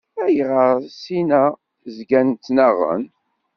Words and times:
Ayɣer 0.25 0.77
sin-a 1.01 1.43
zgan 1.95 2.27
ttnaɣen? 2.31 3.03